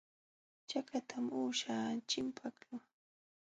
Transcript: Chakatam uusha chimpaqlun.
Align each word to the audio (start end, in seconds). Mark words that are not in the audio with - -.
Chakatam 0.69 1.25
uusha 1.39 1.73
chimpaqlun. 2.09 2.83